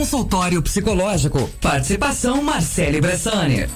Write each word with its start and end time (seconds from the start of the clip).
Consultório 0.00 0.62
psicológico. 0.62 1.46
Participação 1.60 2.42
Marcele 2.42 3.02
Bressani. 3.02 3.66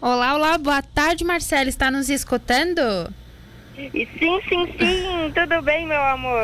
Olá, 0.00 0.34
olá, 0.34 0.56
boa 0.56 0.80
tarde, 0.80 1.22
Marcelo. 1.22 1.68
Está 1.68 1.90
nos 1.90 2.08
escutando? 2.08 2.80
E 3.78 4.08
sim, 4.18 4.40
sim, 4.48 4.66
sim, 4.78 5.32
tudo 5.36 5.60
bem, 5.60 5.86
meu 5.86 6.00
amor? 6.00 6.40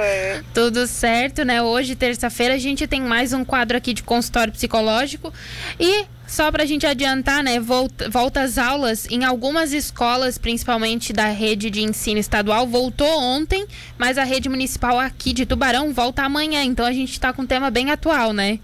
Tudo 0.53 0.87
certo, 0.87 1.45
né? 1.45 1.63
Hoje, 1.63 1.97
terça-feira, 1.97 2.55
a 2.55 2.59
gente 2.59 2.87
tem 2.87 3.01
mais 3.01 3.33
um 3.33 3.43
quadro 3.43 3.75
aqui 3.75 3.95
de 3.95 4.03
consultório 4.03 4.53
psicológico. 4.53 5.33
E 5.81 6.05
só 6.27 6.53
para 6.53 6.63
a 6.63 6.67
gente 6.67 6.87
adiantar, 6.87 7.43
né? 7.43 7.59
Volta, 7.59 8.11
volta 8.11 8.43
às 8.43 8.59
aulas 8.59 9.07
em 9.11 9.25
algumas 9.25 9.73
escolas, 9.73 10.37
principalmente 10.37 11.11
da 11.11 11.29
rede 11.29 11.71
de 11.71 11.81
ensino 11.81 12.21
estadual, 12.21 12.67
voltou 12.67 13.19
ontem, 13.19 13.67
mas 13.97 14.19
a 14.19 14.25
rede 14.25 14.51
municipal 14.51 14.99
aqui 14.99 15.33
de 15.33 15.47
Tubarão 15.47 15.91
volta 15.95 16.23
amanhã. 16.23 16.63
Então 16.63 16.85
a 16.85 16.93
gente 16.93 17.13
está 17.13 17.33
com 17.33 17.43
um 17.43 17.47
tema 17.47 17.71
bem 17.71 17.91
atual, 17.91 18.35
né? 18.35 18.59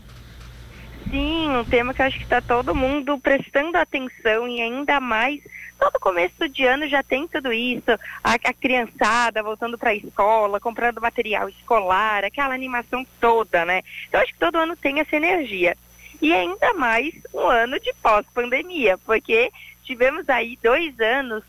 Sim, 1.10 1.48
um 1.56 1.64
tema 1.64 1.94
que 1.94 2.02
acho 2.02 2.18
que 2.18 2.24
está 2.24 2.42
todo 2.42 2.74
mundo 2.74 3.18
prestando 3.18 3.78
atenção 3.78 4.46
e 4.46 4.60
ainda 4.60 5.00
mais 5.00 5.40
todo 5.78 6.00
começo 6.00 6.48
de 6.48 6.64
ano 6.64 6.88
já 6.88 7.02
tem 7.02 7.26
tudo 7.28 7.52
isso, 7.52 7.90
a, 8.22 8.34
a 8.34 8.52
criançada 8.52 9.42
voltando 9.42 9.78
para 9.78 9.90
a 9.90 9.94
escola, 9.94 10.60
comprando 10.60 11.00
material 11.00 11.48
escolar, 11.48 12.24
aquela 12.24 12.54
animação 12.54 13.06
toda, 13.20 13.64
né? 13.64 13.82
Então 14.08 14.20
acho 14.20 14.32
que 14.32 14.38
todo 14.38 14.58
ano 14.58 14.76
tem 14.76 15.00
essa 15.00 15.16
energia. 15.16 15.76
E 16.20 16.32
ainda 16.32 16.74
mais 16.74 17.14
um 17.32 17.46
ano 17.46 17.78
de 17.78 17.92
pós-pandemia, 18.02 18.98
porque 18.98 19.52
tivemos 19.84 20.28
aí 20.28 20.58
dois 20.62 20.98
anos 20.98 21.44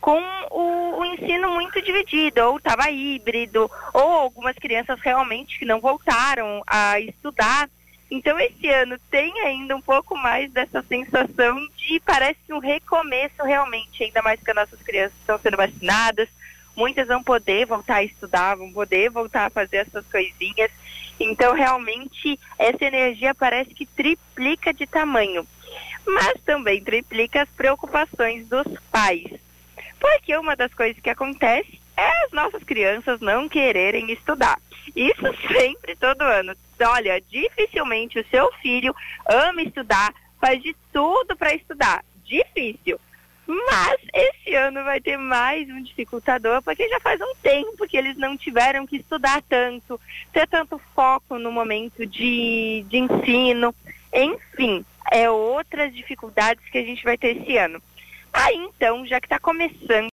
com 0.00 0.20
o, 0.50 0.98
o, 0.98 1.04
ensino 1.04 1.50
muito 1.52 1.80
dividido, 1.80 2.42
ou 2.42 2.58
estava 2.58 2.90
híbrido, 2.90 3.70
ou 3.92 4.02
algumas 4.02 4.54
crianças 4.56 5.00
realmente 5.00 5.58
que 5.58 5.64
não 5.64 5.80
voltaram 5.80 6.62
a 6.66 7.00
estudar. 7.00 7.70
Então, 8.14 8.38
esse 8.38 8.68
ano 8.68 8.96
tem 9.10 9.40
ainda 9.40 9.74
um 9.74 9.80
pouco 9.80 10.16
mais 10.16 10.48
dessa 10.52 10.80
sensação 10.82 11.58
de 11.76 11.98
parece 11.98 12.38
um 12.52 12.60
recomeço 12.60 13.42
realmente, 13.42 14.04
ainda 14.04 14.22
mais 14.22 14.40
que 14.40 14.48
as 14.52 14.54
nossas 14.54 14.80
crianças 14.82 15.18
estão 15.18 15.36
sendo 15.36 15.56
vacinadas, 15.56 16.28
muitas 16.76 17.08
vão 17.08 17.24
poder 17.24 17.66
voltar 17.66 17.96
a 17.96 18.04
estudar, 18.04 18.54
vão 18.54 18.72
poder 18.72 19.10
voltar 19.10 19.46
a 19.46 19.50
fazer 19.50 19.78
essas 19.78 20.06
coisinhas. 20.06 20.70
Então, 21.18 21.54
realmente, 21.54 22.38
essa 22.56 22.84
energia 22.84 23.34
parece 23.34 23.74
que 23.74 23.84
triplica 23.84 24.72
de 24.72 24.86
tamanho, 24.86 25.44
mas 26.06 26.40
também 26.44 26.84
triplica 26.84 27.42
as 27.42 27.48
preocupações 27.48 28.46
dos 28.46 28.78
pais. 28.92 29.24
Porque 29.98 30.36
uma 30.36 30.54
das 30.54 30.72
coisas 30.72 31.02
que 31.02 31.10
acontece 31.10 31.80
é 31.96 32.24
as 32.24 32.32
nossas 32.32 32.62
crianças 32.62 33.20
não 33.20 33.48
quererem 33.48 34.10
estudar. 34.10 34.58
Isso 34.94 35.22
sempre, 35.52 35.96
todo 35.96 36.22
ano. 36.22 36.54
Olha, 36.80 37.20
dificilmente 37.20 38.18
o 38.18 38.26
seu 38.28 38.50
filho 38.54 38.94
ama 39.28 39.62
estudar, 39.62 40.12
faz 40.40 40.62
de 40.62 40.74
tudo 40.92 41.36
para 41.36 41.54
estudar. 41.54 42.04
Difícil. 42.24 42.98
Mas 43.46 44.00
esse 44.14 44.54
ano 44.54 44.82
vai 44.84 45.00
ter 45.00 45.18
mais 45.18 45.68
um 45.68 45.82
dificultador, 45.82 46.62
porque 46.62 46.88
já 46.88 46.98
faz 47.00 47.20
um 47.20 47.34
tempo 47.42 47.86
que 47.86 47.96
eles 47.96 48.16
não 48.16 48.36
tiveram 48.36 48.86
que 48.86 48.96
estudar 48.96 49.42
tanto, 49.42 50.00
ter 50.32 50.48
tanto 50.48 50.80
foco 50.94 51.38
no 51.38 51.52
momento 51.52 52.06
de, 52.06 52.84
de 52.88 52.96
ensino. 52.96 53.74
Enfim, 54.12 54.84
é 55.12 55.30
outras 55.30 55.94
dificuldades 55.94 56.64
que 56.70 56.78
a 56.78 56.82
gente 56.82 57.04
vai 57.04 57.18
ter 57.18 57.36
esse 57.36 57.56
ano. 57.58 57.82
Aí 58.32 58.56
então, 58.56 59.06
já 59.06 59.20
que 59.20 59.26
está 59.26 59.38
começando 59.38 60.10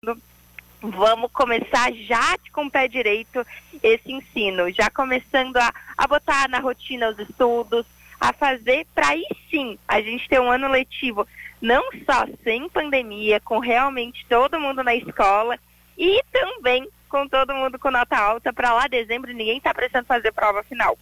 vamos 0.91 1.31
começar 1.33 1.93
já 1.93 2.37
com 2.53 2.67
o 2.67 2.71
pé 2.71 2.89
direito 2.89 3.45
esse 3.83 4.13
ensino, 4.13 4.71
já 4.71 4.91
começando 4.91 5.57
a, 5.57 5.73
a 5.97 6.07
botar 6.07 6.49
na 6.49 6.59
rotina 6.59 7.11
os 7.11 7.19
estudos, 7.19 7.85
a 8.21 8.33
fazer 8.33 8.87
para 8.95 9.09
aí 9.09 9.25
sim 9.51 9.79
a 9.87 10.01
gente 10.01 10.29
ter 10.29 10.41
um 10.41 10.51
ano 10.51 10.69
letivo 10.69 11.27
não 11.61 11.83
só 12.05 12.27
sem 12.45 12.69
pandemia, 12.69 13.41
com 13.41 13.59
realmente 13.59 14.25
todo 14.29 14.61
mundo 14.61 14.83
na 14.83 14.95
escola 14.95 15.59
e 15.97 16.23
também 16.31 16.89
com 17.09 17.27
todo 17.27 17.55
mundo 17.55 17.79
com 17.79 17.91
nota 17.91 18.17
alta 18.17 18.53
para 18.53 18.73
lá 18.73 18.87
dezembro 18.87 19.33
ninguém 19.33 19.59
está 19.59 19.73
precisando 19.73 20.07
fazer 20.07 20.33
prova 20.33 20.63
final. 20.63 20.99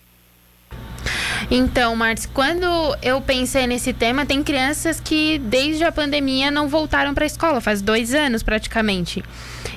Então, 1.51 1.95
Martins, 1.95 2.27
quando 2.27 2.67
eu 3.03 3.21
pensei 3.21 3.67
nesse 3.67 3.93
tema, 3.93 4.25
tem 4.25 4.43
crianças 4.43 5.01
que 5.01 5.39
desde 5.39 5.85
a 5.85 5.93
pandemia 5.93 6.51
não 6.51 6.69
voltaram 6.69 7.13
para 7.13 7.25
a 7.25 7.27
escola, 7.27 7.61
faz 7.61 7.83
dois 7.83 8.15
anos 8.15 8.43
praticamente. 8.43 9.23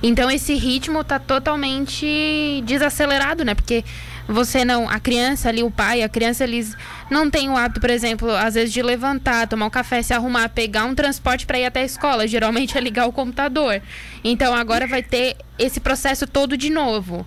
Então, 0.02 0.30
esse 0.30 0.54
ritmo 0.56 1.02
está 1.02 1.20
totalmente 1.20 2.64
desacelerado, 2.66 3.44
né? 3.44 3.54
Porque 3.54 3.84
você 4.28 4.64
não, 4.64 4.90
a 4.90 5.00
criança 5.00 5.50
ali, 5.50 5.64
o 5.64 5.72
pai, 5.72 6.04
a 6.04 6.10
criança, 6.10 6.44
eles 6.44 6.76
não 7.10 7.30
tem 7.30 7.50
o 7.50 7.58
hábito, 7.58 7.80
por 7.80 7.90
exemplo, 7.90 8.30
às 8.32 8.56
vezes 8.56 8.74
de 8.74 8.82
levantar, 8.82 9.48
tomar 9.48 9.66
um 9.66 9.70
café, 9.70 10.02
se 10.02 10.14
arrumar, 10.14 10.50
pegar 10.50 10.86
um 10.86 10.96
transporte 10.96 11.46
para 11.46 11.60
ir 11.60 11.66
até 11.66 11.82
a 11.82 11.86
escola. 11.86 12.28
Geralmente 12.28 12.78
é 12.78 12.82
ligar 12.82 13.08
o 13.08 13.12
computador. 13.12 13.82
Então, 14.24 14.54
agora 14.54 14.88
vai 14.88 15.02
ter 15.02 15.36
esse 15.58 15.80
processo 15.80 16.28
todo 16.28 16.58
de 16.58 16.70
novo. 16.70 17.26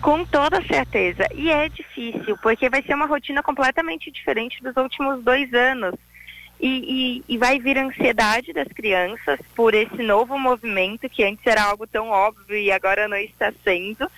Com 0.00 0.24
toda 0.24 0.62
certeza. 0.62 1.26
E 1.34 1.50
é 1.50 1.68
difícil, 1.68 2.36
porque 2.42 2.68
vai 2.68 2.82
ser 2.82 2.94
uma 2.94 3.06
rotina 3.06 3.42
completamente 3.42 4.10
diferente 4.10 4.62
dos 4.62 4.76
últimos 4.76 5.22
dois 5.22 5.52
anos. 5.52 5.94
E, 6.60 7.22
e, 7.28 7.34
e, 7.34 7.38
vai 7.38 7.60
vir 7.60 7.78
ansiedade 7.78 8.52
das 8.52 8.66
crianças 8.66 9.38
por 9.54 9.74
esse 9.74 10.02
novo 10.02 10.36
movimento 10.36 11.08
que 11.08 11.22
antes 11.22 11.46
era 11.46 11.62
algo 11.62 11.86
tão 11.86 12.08
óbvio 12.08 12.56
e 12.56 12.72
agora 12.72 13.06
não 13.06 13.16
está 13.16 13.52
sendo. 13.62 14.10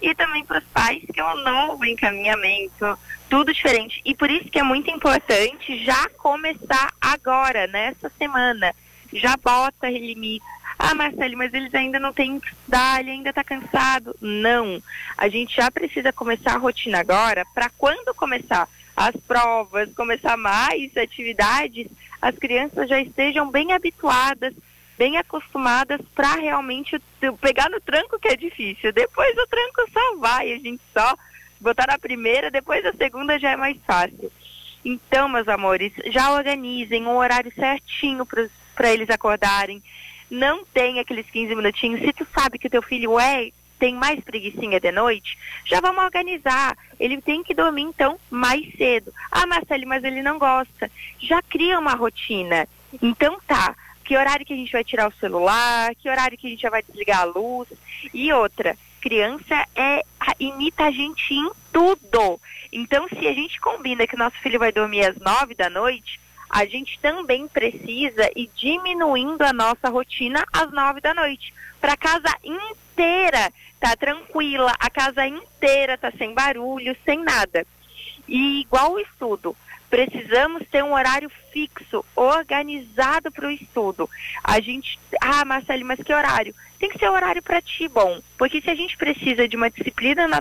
E 0.00 0.14
também 0.14 0.44
para 0.44 0.58
os 0.58 0.64
pais, 0.64 1.02
que 1.12 1.18
é 1.18 1.24
um 1.24 1.42
novo 1.42 1.82
encaminhamento, 1.86 2.98
tudo 3.30 3.52
diferente. 3.52 4.02
E 4.04 4.14
por 4.14 4.30
isso 4.30 4.50
que 4.50 4.58
é 4.58 4.62
muito 4.62 4.90
importante 4.90 5.82
já 5.84 6.06
começar 6.18 6.92
agora, 7.00 7.66
nessa 7.66 8.10
semana. 8.18 8.74
Já 9.10 9.34
bota 9.38 9.88
limites 9.88 10.46
ah, 10.90 10.94
Marcelo, 10.94 11.36
mas 11.36 11.52
eles 11.52 11.74
ainda 11.74 11.98
não 11.98 12.12
têm 12.12 12.38
que 12.38 12.48
estudar, 12.48 13.00
ele 13.00 13.10
ainda 13.10 13.30
está 13.30 13.42
cansado. 13.42 14.14
Não. 14.20 14.82
A 15.16 15.28
gente 15.28 15.56
já 15.56 15.70
precisa 15.70 16.12
começar 16.12 16.54
a 16.54 16.58
rotina 16.58 17.00
agora 17.00 17.44
para 17.54 17.68
quando 17.70 18.14
começar 18.14 18.68
as 18.96 19.16
provas, 19.16 19.92
começar 19.94 20.36
mais 20.36 20.96
atividades, 20.96 21.88
as 22.22 22.36
crianças 22.36 22.88
já 22.88 23.00
estejam 23.00 23.50
bem 23.50 23.72
habituadas, 23.72 24.54
bem 24.96 25.18
acostumadas 25.18 26.00
para 26.14 26.34
realmente 26.36 26.98
pegar 27.40 27.68
no 27.68 27.80
tranco 27.80 28.18
que 28.18 28.28
é 28.28 28.36
difícil. 28.36 28.92
Depois 28.92 29.36
o 29.36 29.46
tranco 29.46 29.90
só 29.92 30.16
vai, 30.16 30.52
a 30.52 30.58
gente 30.58 30.80
só 30.92 31.16
botar 31.60 31.86
na 31.88 31.98
primeira, 31.98 32.50
depois 32.50 32.84
a 32.86 32.92
segunda 32.92 33.38
já 33.38 33.50
é 33.50 33.56
mais 33.56 33.76
fácil. 33.86 34.30
Então, 34.84 35.28
meus 35.28 35.48
amores, 35.48 35.92
já 36.06 36.30
organizem 36.32 37.06
um 37.06 37.16
horário 37.16 37.52
certinho 37.52 38.24
para 38.24 38.92
eles 38.92 39.10
acordarem 39.10 39.82
não 40.30 40.64
tem 40.64 40.98
aqueles 41.00 41.28
15 41.30 41.54
minutinhos. 41.54 42.00
Se 42.00 42.12
tu 42.12 42.26
sabe 42.34 42.58
que 42.58 42.66
o 42.66 42.70
teu 42.70 42.82
filho 42.82 43.18
é 43.18 43.50
tem 43.78 43.94
mais 43.94 44.18
preguiçinha 44.20 44.80
de 44.80 44.90
noite, 44.90 45.36
já 45.64 45.80
vamos 45.80 46.02
organizar. 46.02 46.76
Ele 46.98 47.20
tem 47.20 47.42
que 47.42 47.54
dormir, 47.54 47.82
então, 47.82 48.18
mais 48.30 48.64
cedo. 48.74 49.12
Ah, 49.30 49.46
Marcelo, 49.46 49.86
mas 49.86 50.02
ele 50.02 50.22
não 50.22 50.38
gosta. 50.38 50.90
Já 51.20 51.42
cria 51.42 51.78
uma 51.78 51.94
rotina. 51.94 52.66
Então 53.02 53.38
tá, 53.46 53.76
que 54.02 54.16
horário 54.16 54.46
que 54.46 54.54
a 54.54 54.56
gente 54.56 54.72
vai 54.72 54.82
tirar 54.82 55.08
o 55.08 55.14
celular, 55.20 55.94
que 55.94 56.08
horário 56.08 56.38
que 56.38 56.46
a 56.46 56.50
gente 56.50 56.62
já 56.62 56.70
vai 56.70 56.82
desligar 56.82 57.20
a 57.20 57.24
luz. 57.24 57.68
E 58.14 58.32
outra, 58.32 58.76
criança 59.00 59.66
é 59.74 60.02
imita 60.38 60.84
a 60.84 60.90
gente 60.90 61.34
em 61.34 61.50
tudo. 61.72 62.40
Então, 62.72 63.08
se 63.08 63.26
a 63.26 63.32
gente 63.32 63.60
combina 63.60 64.06
que 64.06 64.16
nosso 64.16 64.36
filho 64.38 64.58
vai 64.58 64.72
dormir 64.72 65.06
às 65.06 65.16
nove 65.16 65.54
da 65.54 65.70
noite, 65.70 66.20
a 66.48 66.64
gente 66.64 66.98
também 67.00 67.48
precisa 67.48 68.30
ir 68.34 68.50
diminuindo 68.54 69.42
a 69.42 69.52
nossa 69.52 69.88
rotina 69.88 70.44
às 70.52 70.70
nove 70.72 71.00
da 71.00 71.14
noite, 71.14 71.52
para 71.80 71.92
a 71.92 71.96
casa 71.96 72.34
inteira 72.42 73.52
tá 73.78 73.94
tranquila, 73.96 74.72
a 74.78 74.90
casa 74.90 75.26
inteira 75.26 75.98
tá 75.98 76.10
sem 76.16 76.32
barulho, 76.34 76.96
sem 77.04 77.22
nada. 77.22 77.66
E 78.26 78.62
igual 78.62 78.92
o 78.92 78.98
estudo, 78.98 79.56
precisamos 79.88 80.62
ter 80.70 80.82
um 80.82 80.94
horário 80.94 81.30
fixo, 81.52 82.04
organizado 82.14 83.30
para 83.30 83.46
o 83.46 83.50
estudo. 83.50 84.08
A 84.42 84.60
gente, 84.60 84.98
ah, 85.20 85.44
Marcelo, 85.44 85.84
mas 85.84 86.02
que 86.02 86.12
horário? 86.12 86.54
Tem 86.78 86.90
que 86.90 86.98
ser 86.98 87.08
horário 87.08 87.42
para 87.42 87.62
ti, 87.62 87.88
bom, 87.88 88.20
porque 88.36 88.60
se 88.60 88.68
a 88.68 88.74
gente 88.74 88.96
precisa 88.96 89.48
de 89.48 89.56
uma 89.56 89.70
disciplina, 89.70 90.28
na, 90.28 90.40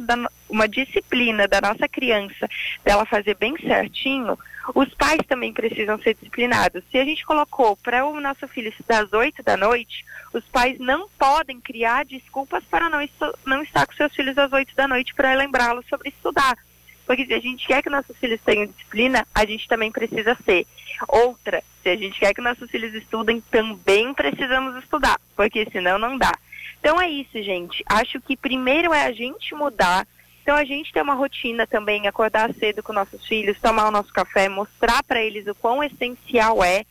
uma 0.50 0.68
disciplina 0.68 1.48
da 1.48 1.62
nossa 1.62 1.88
criança, 1.88 2.48
dela 2.84 3.06
fazer 3.06 3.36
bem 3.36 3.58
certinho, 3.58 4.38
os 4.74 4.94
pais 4.96 5.20
também 5.28 5.54
precisam 5.54 6.00
ser 6.00 6.16
disciplinados. 6.16 6.84
Se 6.92 6.98
a 6.98 7.06
gente 7.06 7.26
colocou 7.26 7.76
para 7.78 8.06
o 8.06 8.20
nosso 8.20 8.48
filho 8.48 8.70
estudar 8.70 9.04
às 9.04 9.14
8 9.14 9.44
da 9.44 9.56
noite, 9.56 10.06
os 10.34 10.44
pais 10.46 10.80
não 10.80 11.08
podem 11.20 11.60
criar 11.60 12.06
desculpas 12.06 12.64
para 12.64 12.90
não, 12.90 13.00
não 13.46 13.64
estar 13.64 13.86
com 13.86 13.94
seus 13.94 14.14
filhos 14.16 14.38
às 14.38 14.52
8 14.52 14.76
da 14.76 14.88
noite 14.88 15.14
para 15.14 15.36
lembrá-los 15.36 15.86
sobre 15.88 16.10
estudar. 16.10 16.58
Porque 17.06 17.26
se 17.26 17.34
a 17.34 17.40
gente 17.40 17.68
quer 17.68 17.84
que 17.84 17.90
nossos 17.90 18.18
filhos 18.18 18.42
tenham 18.42 18.66
disciplina, 18.66 19.28
a 19.34 19.46
gente 19.46 19.68
também 19.68 19.92
precisa 19.92 20.36
ser. 20.44 20.66
Outra, 21.08 21.64
se 21.84 21.90
a 21.90 21.96
gente 21.96 22.20
quer 22.20 22.34
que 22.34 22.42
nossos 22.42 22.70
filhos 22.70 22.94
estudem, 22.96 23.42
também 23.52 24.14
precisamos 24.14 24.76
estudar, 24.84 25.20
porque 25.36 25.68
senão 25.72 26.00
não 26.00 26.18
dá. 26.18 26.32
Então 26.80 27.00
é 27.00 27.08
isso, 27.08 27.42
gente. 27.44 27.84
Acho 27.88 28.20
que 28.20 28.36
primeiro 28.36 28.94
é 28.94 29.06
a 29.06 29.12
gente 29.12 29.54
mudar 29.54 30.08
Então 30.46 30.56
a 30.56 30.64
gente 30.64 30.94
tem 30.94 31.02
uma 31.02 31.16
rotina 31.16 31.66
também, 31.66 32.08
acordar 32.08 32.54
cedo 32.54 32.84
com 32.84 32.94
nossos 32.94 33.26
filhos, 33.26 33.60
tomar 33.60 33.88
o 33.88 33.92
nosso 33.92 34.14
café, 34.14 34.48
mostrar 34.48 35.02
para 35.02 35.20
eles 35.20 35.48
o 35.48 35.56
quão 35.56 35.84
essencial 35.84 36.64
é, 36.64 36.86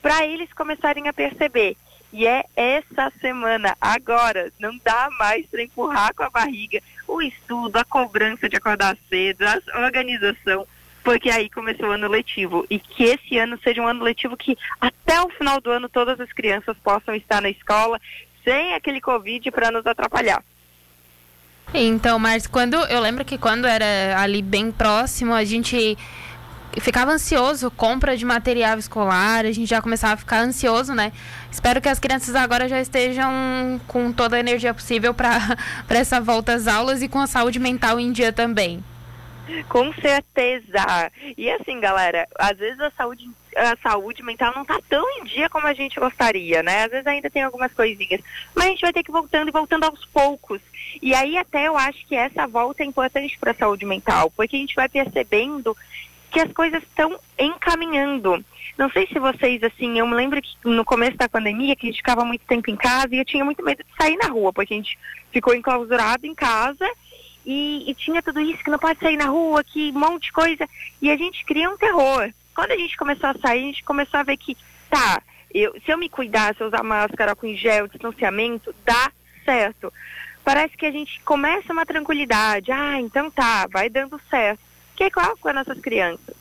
para 0.00 0.24
eles 0.24 0.50
começarem 0.54 1.06
a 1.06 1.12
perceber. 1.12 1.76
E 2.10 2.26
é 2.26 2.42
essa 2.56 3.12
semana, 3.20 3.76
agora, 3.78 4.50
não 4.58 4.78
dá 4.82 5.10
mais 5.18 5.44
para 5.44 5.62
empurrar 5.62 6.14
com 6.14 6.22
a 6.22 6.30
barriga 6.30 6.80
o 7.06 7.20
estudo, 7.20 7.76
a 7.76 7.84
cobrança 7.84 8.48
de 8.48 8.56
acordar 8.56 8.96
cedo, 9.10 9.42
a 9.44 9.80
organização, 9.80 10.66
porque 11.04 11.28
aí 11.28 11.50
começou 11.50 11.88
o 11.88 11.92
ano 11.92 12.08
letivo. 12.08 12.64
E 12.70 12.78
que 12.78 13.04
esse 13.04 13.36
ano 13.36 13.58
seja 13.62 13.82
um 13.82 13.88
ano 13.88 14.04
letivo 14.04 14.38
que 14.38 14.56
até 14.80 15.20
o 15.20 15.28
final 15.28 15.60
do 15.60 15.70
ano 15.70 15.86
todas 15.86 16.18
as 16.18 16.32
crianças 16.32 16.74
possam 16.82 17.14
estar 17.14 17.42
na 17.42 17.50
escola 17.50 18.00
sem 18.42 18.72
aquele 18.72 19.02
Covid 19.02 19.50
para 19.50 19.70
nos 19.70 19.86
atrapalhar. 19.86 20.42
Então, 21.74 22.18
mas 22.18 22.46
quando 22.46 22.74
eu 22.74 23.00
lembro 23.00 23.24
que 23.24 23.36
quando 23.36 23.66
era 23.66 24.20
ali 24.20 24.40
bem 24.40 24.70
próximo, 24.70 25.34
a 25.34 25.44
gente 25.44 25.98
ficava 26.80 27.12
ansioso, 27.12 27.70
compra 27.70 28.16
de 28.16 28.24
material 28.24 28.78
escolar, 28.78 29.44
a 29.44 29.52
gente 29.52 29.66
já 29.66 29.80
começava 29.82 30.14
a 30.14 30.16
ficar 30.16 30.40
ansioso, 30.40 30.94
né? 30.94 31.12
Espero 31.50 31.80
que 31.80 31.88
as 31.88 31.98
crianças 31.98 32.34
agora 32.34 32.68
já 32.68 32.80
estejam 32.80 33.80
com 33.86 34.12
toda 34.12 34.36
a 34.36 34.40
energia 34.40 34.74
possível 34.74 35.14
para 35.14 35.56
essa 35.88 36.20
volta 36.20 36.54
às 36.54 36.66
aulas 36.66 37.02
e 37.02 37.08
com 37.08 37.20
a 37.20 37.26
saúde 37.26 37.58
mental 37.58 37.98
em 37.98 38.12
dia 38.12 38.32
também. 38.32 38.82
Com 39.68 39.92
certeza. 39.94 41.10
E 41.36 41.50
assim, 41.50 41.78
galera, 41.80 42.26
às 42.38 42.56
vezes 42.56 42.80
a 42.80 42.90
saúde, 42.90 43.28
a 43.54 43.76
saúde 43.76 44.22
mental 44.22 44.52
não 44.54 44.64
tá 44.64 44.80
tão 44.88 45.04
em 45.18 45.24
dia 45.24 45.48
como 45.48 45.66
a 45.66 45.74
gente 45.74 45.98
gostaria, 45.98 46.62
né? 46.62 46.84
Às 46.84 46.90
vezes 46.90 47.06
ainda 47.06 47.30
tem 47.30 47.42
algumas 47.42 47.72
coisinhas. 47.72 48.20
Mas 48.54 48.66
a 48.66 48.68
gente 48.68 48.80
vai 48.80 48.92
ter 48.92 49.02
que 49.02 49.10
ir 49.10 49.12
voltando 49.12 49.48
e 49.48 49.52
voltando 49.52 49.84
aos 49.84 50.04
poucos. 50.06 50.60
E 51.00 51.14
aí 51.14 51.36
até 51.36 51.68
eu 51.68 51.76
acho 51.76 52.06
que 52.06 52.14
essa 52.14 52.46
volta 52.46 52.82
é 52.82 52.86
importante 52.86 53.38
para 53.38 53.52
a 53.52 53.54
saúde 53.54 53.84
mental, 53.84 54.30
porque 54.36 54.56
a 54.56 54.58
gente 54.58 54.74
vai 54.74 54.88
percebendo 54.88 55.76
que 56.30 56.40
as 56.40 56.52
coisas 56.52 56.82
estão 56.82 57.18
encaminhando. 57.38 58.44
Não 58.76 58.90
sei 58.90 59.06
se 59.06 59.18
vocês, 59.18 59.62
assim, 59.62 59.98
eu 59.98 60.06
me 60.06 60.14
lembro 60.14 60.40
que 60.42 60.54
no 60.64 60.84
começo 60.84 61.16
da 61.16 61.28
pandemia, 61.28 61.74
que 61.74 61.86
a 61.86 61.90
gente 61.90 61.98
ficava 61.98 62.24
muito 62.24 62.44
tempo 62.44 62.70
em 62.70 62.76
casa 62.76 63.14
e 63.14 63.18
eu 63.18 63.24
tinha 63.24 63.44
muito 63.44 63.64
medo 63.64 63.82
de 63.82 63.96
sair 63.96 64.16
na 64.16 64.28
rua, 64.28 64.52
porque 64.52 64.74
a 64.74 64.76
gente 64.76 64.98
ficou 65.32 65.54
enclausurado 65.54 66.26
em 66.26 66.34
casa 66.34 66.86
e, 67.46 67.88
e, 67.88 67.94
tinha 67.94 68.20
tudo 68.20 68.40
isso, 68.40 68.62
que 68.64 68.70
não 68.70 68.78
pode 68.78 68.98
sair 68.98 69.16
na 69.16 69.26
rua, 69.26 69.62
que 69.62 69.90
um 69.90 69.98
monte 69.98 70.24
de 70.24 70.32
coisa. 70.32 70.68
E 71.00 71.10
a 71.10 71.16
gente 71.16 71.44
cria 71.44 71.70
um 71.70 71.76
terror. 71.76 72.30
Quando 72.54 72.72
a 72.72 72.76
gente 72.76 72.96
começou 72.96 73.30
a 73.30 73.38
sair, 73.38 73.62
a 73.62 73.66
gente 73.66 73.84
começou 73.84 74.18
a 74.18 74.24
ver 74.24 74.36
que, 74.36 74.56
tá, 74.90 75.22
eu, 75.54 75.72
se 75.84 75.92
eu 75.92 75.96
me 75.96 76.08
cuidar, 76.08 76.54
se 76.54 76.62
eu 76.62 76.66
usar 76.66 76.82
máscara 76.82 77.36
com 77.36 77.54
gel, 77.54 77.86
distanciamento, 77.86 78.74
dá 78.84 79.12
certo. 79.44 79.92
Parece 80.44 80.76
que 80.76 80.86
a 80.86 80.90
gente 80.90 81.20
começa 81.20 81.72
uma 81.72 81.86
tranquilidade. 81.86 82.72
Ah, 82.72 83.00
então 83.00 83.30
tá, 83.30 83.66
vai 83.68 83.88
dando 83.88 84.20
certo. 84.28 84.60
Que 84.96 85.04
é 85.04 85.06
igual 85.06 85.36
com 85.36 85.48
as 85.48 85.54
nossas 85.54 85.80
crianças 85.80 86.35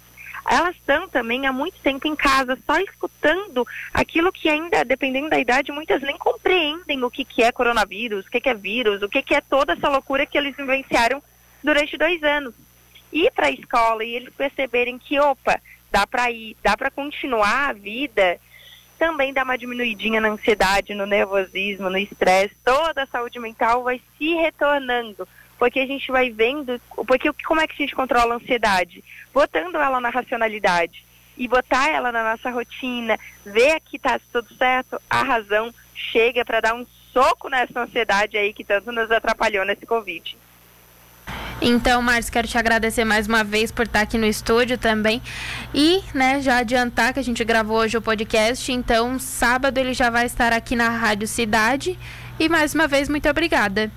elas 0.50 0.76
estão 0.76 1.08
também 1.10 1.48
há 1.48 1.52
muito 1.52 1.80
tempo 1.80 2.08
em 2.08 2.16
casa, 2.16 2.58
só 2.66 2.80
escutando 2.80 3.66
aquilo 3.94 4.32
que 4.32 4.48
ainda, 4.48 4.86
dependendo 4.86 5.30
da 5.30 5.40
idade, 5.40 5.72
muitas 5.72 6.02
nem 6.02 6.18
compreendem 6.18 7.04
o 7.04 7.10
que, 7.10 7.26
que 7.26 7.42
é 7.42 7.52
coronavírus, 7.52 8.26
o 8.26 8.30
que, 8.30 8.40
que 8.40 8.50
é 8.50 8.54
vírus, 8.54 9.02
o 9.02 9.10
que, 9.10 9.24
que 9.24 9.34
é 9.34 9.42
toda 9.42 9.74
essa 9.74 9.90
loucura 9.90 10.26
que 10.26 10.38
eles 10.38 10.56
vivenciaram 10.56 11.22
durante 11.64 11.98
dois 11.98 12.22
anos. 12.24 12.54
Ir 13.12 13.32
para 13.32 13.48
a 13.48 13.52
escola 13.52 14.04
e 14.04 14.16
eles 14.16 14.34
perceberem 14.34 15.00
que, 15.00 15.20
opa, 15.20 15.60
dá 15.92 16.06
para 16.06 16.30
ir, 16.30 16.56
dá 16.62 16.78
para 16.78 16.92
continuar 16.92 17.70
a 17.70 17.74
vida, 17.74 18.40
também 19.00 19.34
dá 19.34 19.44
uma 19.44 19.58
diminuidinha 19.58 20.22
na 20.22 20.30
ansiedade, 20.30 20.94
no 20.94 21.06
nervosismo, 21.06 21.90
no 21.90 21.98
estresse, 21.98 22.56
toda 22.64 23.04
a 23.04 23.08
saúde 23.08 23.40
mental 23.40 23.84
vai 23.84 24.00
se 24.18 24.34
retornando 24.36 25.28
porque 25.58 25.80
a 25.80 25.88
gente 25.88 26.12
vai 26.12 26.30
vendo, 26.30 26.80
porque 27.08 27.32
como 27.46 27.62
é 27.62 27.68
que 27.68 27.74
a 27.74 27.86
gente 27.86 27.96
controla 27.96 28.34
a 28.34 28.38
ansiedade? 28.38 29.04
Botando 29.34 29.76
ela 29.76 30.00
na 30.00 30.10
racionalidade 30.10 31.06
e 31.38 31.48
botar 31.48 31.90
ela 31.90 32.12
na 32.12 32.32
nossa 32.32 32.50
rotina, 32.50 33.20
ver 33.46 33.80
que 33.82 34.00
tá 34.00 34.20
tudo 34.32 34.54
certo, 34.56 35.00
a 35.10 35.24
razão 35.24 35.74
chega 35.94 36.46
para 36.46 36.62
dar 36.62 36.76
um 36.76 36.86
soco 37.12 37.50
nessa 37.50 37.82
ansiedade 37.82 38.38
aí 38.38 38.54
que 38.54 38.64
tanto 38.64 38.92
nos 38.92 39.10
atrapalhou 39.12 39.66
nesse 39.66 39.86
Covid. 39.86 40.38
Então, 41.62 42.02
Marcos, 42.02 42.30
quero 42.30 42.48
te 42.48 42.58
agradecer 42.58 43.06
mais 43.06 43.28
uma 43.28 43.44
vez 43.44 43.72
por 43.72 43.86
estar 43.86 44.02
aqui 44.02 44.18
no 44.18 44.26
estúdio 44.26 44.78
também. 44.78 45.22
E, 45.74 46.04
né, 46.14 46.42
já 46.42 46.58
adiantar 46.58 47.14
que 47.14 47.20
a 47.20 47.24
gente 47.24 47.44
gravou 47.44 47.78
hoje 47.78 47.98
o 47.98 48.02
podcast, 48.02 48.72
então 48.72 49.18
sábado 49.18 49.78
ele 49.78 49.94
já 49.94 50.10
vai 50.10 50.26
estar 50.26 50.52
aqui 50.52 50.76
na 50.76 50.90
Rádio 50.90 51.28
Cidade. 51.28 51.98
E 52.38 52.50
mais 52.50 52.76
uma 52.76 52.88
vez, 52.88 53.08
muito 53.08 53.30
obrigada. 53.30 53.90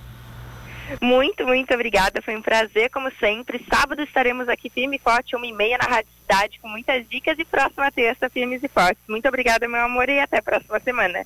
Muito, 1.00 1.46
muito 1.46 1.72
obrigada. 1.74 2.22
Foi 2.22 2.36
um 2.36 2.42
prazer, 2.42 2.90
como 2.90 3.10
sempre. 3.20 3.64
Sábado 3.70 4.02
estaremos 4.02 4.48
aqui 4.48 4.70
firme 4.70 4.96
e 4.96 4.98
forte, 4.98 5.36
uma 5.36 5.46
e 5.46 5.52
meia 5.52 5.78
na 5.78 5.84
Rádio 5.84 6.10
Cidade, 6.20 6.58
com 6.60 6.68
muitas 6.68 7.08
dicas. 7.08 7.38
E 7.38 7.44
próxima 7.44 7.90
terça, 7.90 8.30
firmes 8.30 8.62
e 8.62 8.68
fortes. 8.68 9.02
Muito 9.08 9.28
obrigada, 9.28 9.68
meu 9.68 9.84
amor, 9.84 10.08
e 10.08 10.18
até 10.18 10.38
a 10.38 10.42
próxima 10.42 10.80
semana. 10.80 11.24